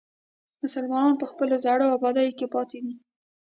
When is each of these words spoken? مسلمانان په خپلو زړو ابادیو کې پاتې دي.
مسلمانان 0.63 1.13
په 1.19 1.25
خپلو 1.31 1.55
زړو 1.65 1.85
ابادیو 1.97 2.37
کې 2.37 2.47
پاتې 2.53 2.77
دي. 2.83 2.93